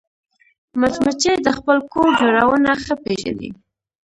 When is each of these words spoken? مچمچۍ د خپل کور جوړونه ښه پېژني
مچمچۍ 0.79 1.35
د 1.45 1.47
خپل 1.57 1.77
کور 1.91 2.09
جوړونه 2.19 2.71
ښه 2.83 2.95
پېژني 3.03 3.49